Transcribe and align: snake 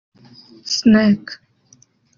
snake 0.75 1.27